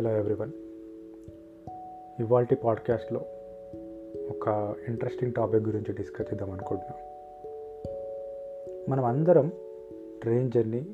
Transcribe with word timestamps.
Hello 0.00 0.16
everyone 0.16 0.52
ఇవాల్టి 2.20 2.54
పాడ్కాస్ట్లో 2.54 3.20
ఒక 4.30 4.74
ఇంట్రెస్టింగ్ 4.88 5.32
టాపిక్ 5.32 5.66
గురించి 5.66 5.92
డిస్కస్ 5.92 6.32
చేద్దాం 6.32 6.50
అనుకుంటున్నాం. 6.50 6.98
మనం 8.90 9.04
అందరం 9.04 9.52
ట్రైన్ 10.22 10.50
జర్నీ 10.50 10.86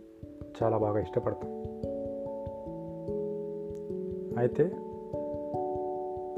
చాలా 0.63 0.79
బాగా 0.79 1.01
ఇష్టపడతాం. 1.01 1.51
అయితే 4.39 4.65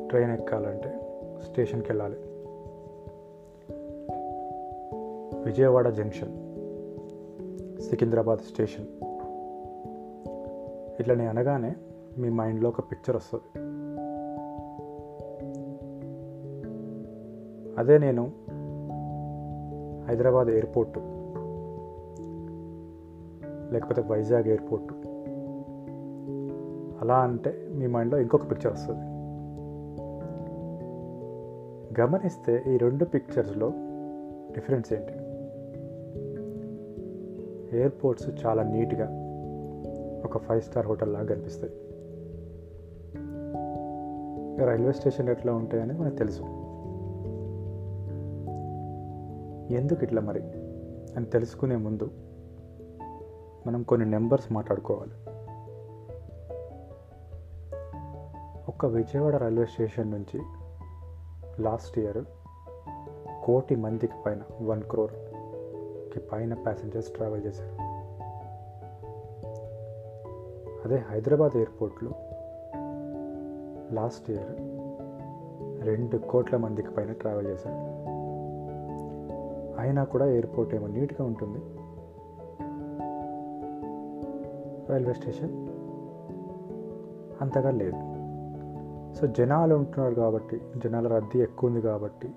ట్రైన్ 0.08 0.30
ఎక్కాలంటే 0.30 1.00
స్టేషన్కి 1.44 1.92
వెళ్ళాలి 1.92 2.16
విజయవాడ 5.44 5.88
జంక్షన్ 5.88 6.34
సికింద్రాబాద్ 7.80 8.40
స్టేషన్ 8.40 8.86
ఇట్లా 11.00 11.14
నేను 11.14 11.30
అనగానే 11.30 11.74
మీ 12.18 12.28
మైండ్లో 12.28 12.68
ఒక 12.68 12.80
పిక్చర్ 12.80 13.16
వస్తుంది. 13.16 13.44
అదే 17.78 17.98
నేను 17.98 18.22
హైదరాబాద్ 20.08 20.48
ఎయిర్పోర్ట్ 20.48 20.98
లేకపోతే 23.72 24.02
వైజాగ్ 24.02 24.46
ఎయిర్పోర్ట్. 24.46 24.92
అలా 27.00 27.18
అంటే 27.18 27.68
మీ 27.70 27.86
మైండ్లో 27.86 28.20
ఇంకొక 28.20 28.50
పిక్చర్ 28.50 28.72
వస్తుంది. 28.72 29.00
గమనిస్తే 32.00 32.64
ఈ 32.68 32.76
రెండు 32.76 33.04
పిక్చర్స్లో 33.04 33.72
డిఫరెన్స్ 34.52 34.92
ఏంటి? 34.92 35.12
ఎయిర్పోర్ట్స్ 37.76 38.46
చాలా 38.46 38.62
నీట్గా 38.62 39.08
ఒక 40.24 40.38
ఫైవ్ 40.38 40.62
స్టార్ 40.62 40.86
హోటల్ 40.86 41.12
లాగా 41.12 41.26
కనిపిస్తాయి. 41.26 41.72
రైల్వే 44.64 44.92
స్టేషన్ 44.92 45.28
ఎట్లా 45.28 45.54
ఉంటాయని 45.54 45.92
మనకు 45.92 46.16
తెలుసు. 46.16 46.42
ఎందుకు 49.74 50.04
ఇట్లా 50.04 50.22
మరి? 50.22 50.42
అని 51.16 51.26
తెలుసుకునే 51.26 51.76
ముందు 51.76 52.10
మనం 53.66 53.82
కొన్ని 53.82 54.10
నెంబర్స్ 54.10 54.52
మాట్లాడుకోవాలి. 54.52 55.12
ఒక్క 58.68 58.86
విజయవాడ 58.86 59.36
రైల్వే 59.36 59.66
స్టేషన్ 59.66 60.10
నుంచి 60.10 60.40
లాస్ట్ 61.62 61.98
ఇయర్ 61.98 62.24
కోటి 63.44 63.76
మందికి 63.76 64.12
పైన 64.26 64.40
వన్ 64.60 64.82
క్రోర్కి 64.82 66.20
పైన 66.20 66.54
ప్యాసింజర్స్ 66.54 67.08
ట్రావెల్ 67.08 67.44
చేశారు. 67.44 67.82
అదే 70.84 71.02
హైదరాబాద్ 71.10 71.56
ఎయిర్పోర్ట్లో 71.56 72.10
లాస్ట్ 73.92 74.30
ఇయర్ 74.30 74.52
రెండు 75.86 76.16
కోట్ల 76.16 76.56
మందికి 76.56 76.90
పైన 76.90 77.12
ట్రావెల్ 77.12 77.46
చేశాను 77.46 77.98
అయినా 79.80 80.04
కూడా 80.04 80.26
ఎయిర్పోర్ట్ 80.26 80.74
ఏమో 80.74 80.86
నీట్గా 80.86 81.26
ఉంటుంది. 81.26 81.58
రైల్వే 84.92 85.12
స్టేషన్ 85.12 85.68
అంతగా 87.40 87.70
లేదు. 87.70 88.18
సో 89.14 89.26
జనాలు 89.26 89.74
ఉంటున్నారు 89.74 90.14
కాబట్టి 90.14 90.60
జనాల 90.76 91.08
రద్దీ 91.08 91.38
ఎక్కువ 91.38 91.70
ఉంది 91.70 91.82
కాబట్టి 91.82 92.30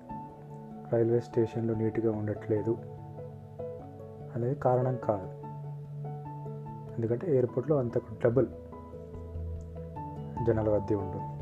రైల్వే 0.92 1.20
స్టేషన్లో 1.20 1.74
నీట్గా 1.74 2.12
ఉండట్లేదు 2.12 2.76
అనేది 4.36 4.54
కారణం 4.54 4.98
కాదు. 5.04 5.28
ఎందుకంటే 6.94 7.32
ఎయిర్పోర్ట్లో 7.32 7.76
అంతకు 7.76 8.14
డబుల్ 8.24 8.46
జనాల 10.46 10.74
రద్దీ 10.74 10.94
ఉంటుంది. 10.94 11.41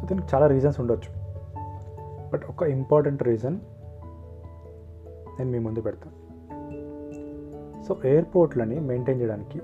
సో 0.00 0.06
దీనికి 0.06 0.28
చాలా 0.34 0.46
రీజన్స్ 0.46 0.80
ఉండొచ్చు. 0.80 1.10
బట్ 2.32 2.42
ఒక 2.48 2.62
ఇంపార్టెంట్ 2.62 3.22
రీజన్ 3.22 3.56
నేను 5.38 5.50
మీ 5.50 5.58
ముందు 5.58 5.80
పెడతాను 5.80 6.20
సో 7.82 7.96
ఎయిర్పోర్ట్లని 8.04 8.80
మెయింటైన్ 8.80 9.20
చేయడానికి 9.20 9.60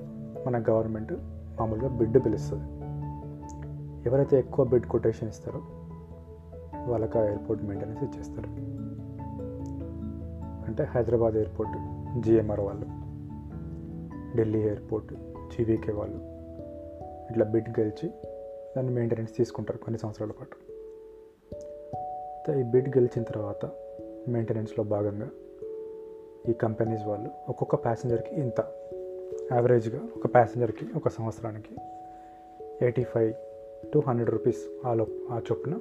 మన 0.47 0.65
గవర్నమెంట్ 0.71 1.13
మామూలుగా 1.61 1.89
బిడ్ 1.89 2.25
పిలుస్తుంది. 2.25 2.65
ఎవరైతే 4.09 4.39
ఎక్కువ 4.39 4.65
బిడ్ 4.65 4.87
కొటేషన్ 4.87 5.29
ఇస్తారో 5.29 5.61
వాళ్ళకి 6.91 7.19
ఆ 7.19 7.23
ఎయిర్పోర్ట్ 7.23 7.65
మెయింటెనెన్స్ 7.65 8.03
ఇచ్చేస్తారు. 8.03 8.49
అంటే 10.69 10.85
హైదరాబాద్ 10.85 11.35
ఎయిర్పోర్ట్ 11.35 11.77
జిఎంఆర్ 12.21 12.61
వాళ్ళు 12.61 12.87
ఢిల్లీ 14.37 14.59
ఎయిర్పోర్ట్ 14.59 15.13
జీవీకే 15.53 15.93
వాళ్ళు 15.93 16.17
ఇట్లా 17.31 17.45
బిడ్ 17.45 17.69
గెలిచి 17.81 18.11
దాన్ని 18.77 18.95
మెయింటెనెన్స్ 18.95 19.37
తీసుకుంటారు 19.37 19.79
కొన్ని 19.79 19.99
సంవత్సరాల 19.99 20.31
పాటు. 20.31 20.57
ఈ 22.53 22.63
బిడ్ 22.63 22.89
గెలిచిన 22.89 23.23
తర్వాత 23.23 23.71
మెయింటెనెన్స్లో 24.29 24.85
భాగంగా 24.85 25.31
ఈ 26.49 26.53
కంపెనీస్ 26.53 27.07
వాళ్ళు 27.07 27.31
ఒక్కొక్క 27.49 27.75
ప్యాసింజర్కి 27.75 28.35
ఇంత. 28.35 28.61
యావరేజ్గా 29.53 30.01
ఒక 30.17 30.35
ప్యాసింజర్కి 30.35 30.87
ఒక 30.97 31.09
సంవత్సరానికి 31.09 31.75
eighty 32.83 33.03
five 33.03 33.35
to 33.93 33.99
hundred 33.99 34.31
rupees 34.31 34.87
ఆ 34.87 34.95
లో 34.95 35.07
ఆ 35.31 35.41
చొప్పున 35.53 35.79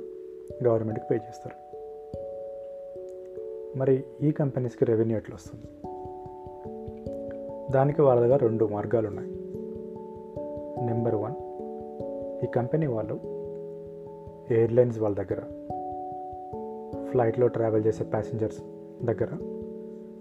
గవర్నమెంట్కి 0.64 1.06
పే 1.12 1.16
చేస్తారు. 1.16 1.76
మరి 3.78 4.04
ఈ 4.22 4.32
కంపెనీస్కి 4.32 4.86
రెవెన్యూ 4.86 5.18
ఎట్లా 5.18 5.36
వస్తుంది? 5.36 5.66
దానికి 7.72 8.02
వాళ్ళ 8.02 8.22
దగ్గర 8.22 8.38
రెండు 8.38 8.66
మార్గాలు 8.66 9.08
ఉన్నాయి 9.08 9.32
నెంబర్ 10.86 11.16
వన్ 11.16 11.45
ఈ 12.46 12.48
కంపెనీ 12.48 12.88
వాళ్ళు 12.88 13.20
ఎయిర్లైన్స్ 14.54 15.00
వాళ్ళ 15.00 15.16
దగ్గర 15.16 15.42
ఫ్లైట్లో 17.12 17.48
ట్రావెల్ 17.48 17.86
చేసే 17.86 18.04
ప్యాసింజర్స్ 18.04 18.62
దగ్గర 19.06 19.30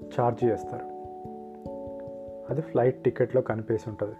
ఛార్జ్ 0.06 0.44
చేస్తారు. 0.44 0.84
అది 2.50 2.60
ఫ్లైట్ 2.60 3.04
టికెట్లో 3.04 3.42
కనిపేసి 3.42 3.84
ఉంటుంది. 3.88 4.14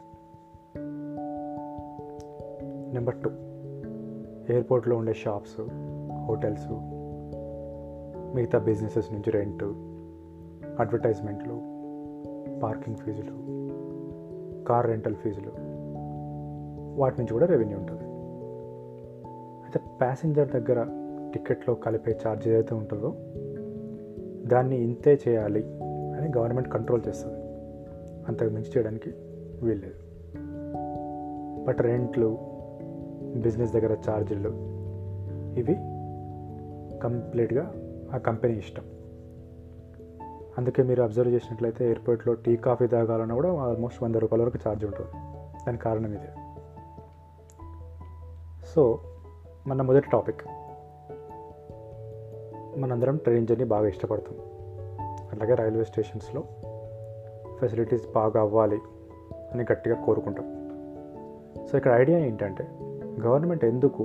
నెంబర్ 2.95 3.15
టూ 3.15 3.31
ఎయిర్పోర్ట్లో 4.53 4.97
ఉండే 4.97 5.15
షాప్స్ 5.15 5.61
హోటల్స్ 6.27 6.69
మిగతా 8.37 8.59
బిజినెసెస్ 8.59 9.13
నుంచి 9.13 9.31
రెంట్ 9.31 9.65
అడ్వర్టైజ్మెంట్లు 10.81 11.55
పార్కింగ్ 12.61 12.97
ఫీజులు 12.97 13.33
కార్ 14.65 14.87
రెంటల్ 14.87 15.17
ఫీజులు 15.17 15.64
వాటి 16.97 17.17
నుంచి 17.19 17.33
కూడా 17.33 17.47
రెవెన్యూ 17.47 17.79
ఉంటుంది. 17.79 18.03
అయితే 19.65 19.81
ప్యాసింజర్ 20.01 20.49
దగ్గర 20.49 20.87
టికెట్లో 21.35 21.75
కలిపే 21.75 22.19
ఛార్జ్ 22.27 22.49
ఏదైతే 22.49 22.75
ఉంటుందో 22.75 23.15
దాన్ని 24.49 24.83
ఇంతే 24.83 25.19
చేయాలి 25.29 25.65
అని 25.85 26.39
గవర్నమెంట్ 26.39 26.69
కంట్రోల్ 26.69 27.03
చేస్తుంది. 27.09 27.39
అంతకు 28.29 28.49
మించి 28.49 28.67
చేయడానికి 28.67 29.11
వీల్లేదు. 29.63 29.95
బట్ 31.65 31.81
రెంట్లు 31.81 32.39
బిజినెస్ 33.37 33.73
దగ్గర 33.73 33.97
ఛార్జీలు 34.11 34.49
ఇవి 35.61 35.75
కంప్లీట్గా 36.99 37.75
ఆ 38.15 38.19
కంపెనీ 38.19 38.55
ఇష్టం. 38.55 38.83
అందుకే 40.59 40.83
మీరు 40.83 41.03
అబ్జర్వ్ 41.03 41.33
చేసినట్లయితే 41.33 41.85
ఎయిర్పోర్ట్లో 41.85 42.35
టీ 42.35 42.57
కాఫీ 42.57 42.87
తాగాలన్నా 42.87 43.35
కూడా 43.35 43.53
ఆల్మోస్ట్ 43.53 44.03
వంద 44.03 44.15
రూపాయల 44.15 44.43
వరకు 44.43 44.59
ఛార్జ్ 44.69 44.85
ఉంటుంది. 44.85 45.11
దాని 45.67 45.79
కారణం 45.79 46.13
ఇదే. 46.15 46.44
సో 48.75 48.99
మన 49.67 49.83
మొదటి 49.83 50.07
టాపిక్. 50.13 50.41
మనందరం 52.79 53.17
ట్రైన్ 53.17 53.47
జర్నీ 53.47 53.65
బాగా 53.65 53.89
ఇష్టపడతాం. 53.89 54.39
అలాగే 55.33 55.55
రైల్వే 55.55 55.85
స్టేషన్స్లో 55.85 56.43
ఫెసిలిటీస్ 57.61 58.13
బాగా 58.15 58.41
అవ్వాలి 58.41 58.79
అని 59.53 59.65
గట్టిగా 59.73 60.05
కోరుకుంటాం. 60.05 60.71
సో 61.67 61.79
ఇక్కడ 61.79 61.93
ఐడియా 61.93 62.19
ఏంటంటే 62.19 62.69
గవర్నమెంట్ 63.21 63.65
ఎందుకు 63.65 64.03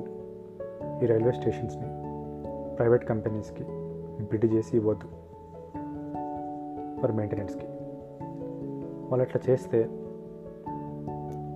ఈ 1.03 1.05
రైల్వే 1.05 1.31
స్టేషన్స్ని 1.31 1.87
ప్రైవేట్ 2.75 3.05
కంపెనీస్కి 3.05 3.63
బిడ్ 4.23 4.45
చేసి 4.45 4.77
ఇవ్వద్దు? 4.77 5.07
ఫర్ 7.01 7.11
మెయింటెనెన్స్కి. 7.11 7.65
వాళ్ళు 9.09 9.21
అట్లా 9.21 9.53
చేస్తే 9.53 9.87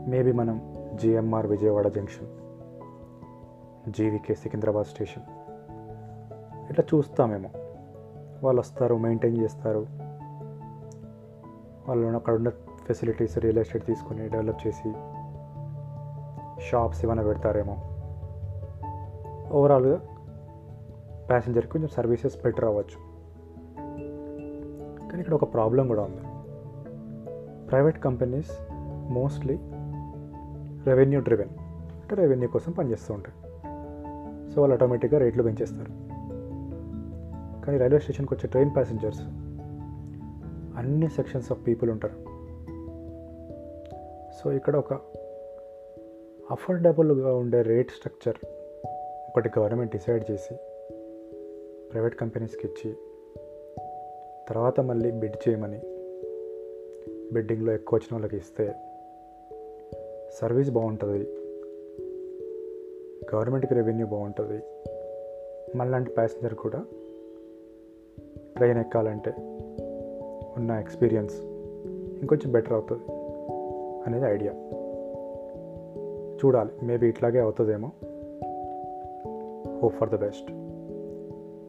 మేబీ 0.07 0.31
మనం 0.31 0.75
GMR 0.95 1.47
Vijayawada 1.47 1.87
junction 1.87 2.27
జీవికే 3.89 4.35
Secunderabad 4.35 4.87
station. 4.87 5.23
ఇట్లా 6.69 6.85
చూస్తామేమో. 6.93 7.49
వాళ్ళు 8.43 8.59
వస్తారు 8.59 8.97
మెయింటైన్ 8.97 9.37
చేస్తారు. 9.37 9.87
వాళ్ళు 11.87 12.07
అక్కడ 12.07 12.33
ఉన్న 12.33 12.49
ఫెసిలిటీస్ 12.87 13.37
రియల్ 13.37 13.57
ఎస్టేట్ 13.57 13.85
తీసుకొని 13.85 14.29
డెవలప్ 14.29 14.67
చేసి 14.67 14.93
షాప్స్ 16.61 17.05
ఏమైనా 17.05 17.23
పెడతారేమో. 17.23 17.77
ఓవరాల్గా 19.51 20.01
ప్యాసింజర్కి 21.29 21.71
కొంచెం 21.71 21.89
సర్వీసెస్ 21.89 22.37
బెటర్ 22.43 22.65
అవ్వచ్చు. 22.65 23.13
కానీ 25.09 25.19
ఇక్కడ 25.19 25.33
ఒక 25.33 25.53
ప్రాబ్లం 25.53 25.87
కూడా 25.87 26.01
ఉంది. 26.01 26.21
Private 27.69 27.99
companies 27.99 28.51
mostly 29.11 29.59
revenue 30.85 31.19
driven 31.19 31.49
అంటే 32.01 32.15
రెవెన్యూ 32.15 32.49
కోసం 32.49 32.71
పనిచేస్తూ 32.71 33.13
ఉంటాయి. 33.13 33.52
సో 34.55 34.61
వాళ్ళు 34.61 34.75
ఆటోమేటిక్గా 34.75 35.19
రేట్లు 35.19 35.43
పెంచేస్తారు. 35.43 35.91
కానీ 37.65 37.77
రైల్వే 37.77 37.99
స్టేషన్కి 37.99 38.33
వచ్చే 38.33 38.47
ట్రైన్ 38.47 38.75
ప్యాసింజర్స్ 38.75 39.21
అన్ని 40.77 41.09
సెక్షన్స్ 41.09 41.51
ఆఫ్ 41.51 41.67
పీపుల్ 41.67 41.91
ఉంటారు. 41.91 42.33
సో 44.39 44.51
ఇక్కడ 44.51 44.75
ఒక 44.75 44.93
అఫోర్డబుల్గా 46.51 47.35
ఉండే 47.35 47.61
రేట్ 47.61 47.91
స్ట్రక్చర్ 47.91 48.35
ఒకటి 49.29 49.49
గవర్నమెంట్ 49.59 49.91
డిసైడ్ 49.91 50.31
చేసి 50.31 50.55
ప్రైవేట్ 51.91 52.15
కంపెనీస్కి 52.15 52.67
ఇచ్చి 52.67 52.95
తర్వాత 54.49 54.79
మళ్ళీ 54.79 55.11
బిడ్ 55.11 55.49
చేయమని 55.49 55.81
బిడ్డింగ్లో 57.33 57.73
ఎక్కువ 57.73 57.97
వచ్చిన 57.97 58.15
వాళ్ళకి 58.15 58.37
ఇస్తే 58.37 58.73
సర్వీస్ 60.41 60.69
బాగుంటుంది. 60.69 61.42
గవర్నమెంట్కి 63.35 63.73
రెవెన్యూ 63.73 64.05
బాగుంటుంది. 64.05 64.61
మళ్ళాంటి 65.77 66.09
ప్యాసింజర్ 66.09 66.53
కూడా 66.53 66.85
ట్రైన్ 68.57 68.77
ఎక్కాలంటే 68.77 69.33
ఉన్న 70.57 70.71
ఎక్స్పీరియన్స్ 70.71 71.33
ఇంకొంచెం 72.19 72.51
బెటర్ 72.51 72.73
అవుతుంది 72.73 73.03
అనేది 74.07 74.25
ఐడియా. 74.25 74.53
చూడాలి 76.45 76.85
మేబీ 76.85 77.07
ఇట్లాగే 77.07 77.39
అవుతుందేమో. 77.39 77.87
Hope 79.81 79.95
for 79.95 80.09
the 80.09 80.15
best. 80.15 80.47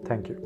Thank 0.07 0.31
you 0.31 0.44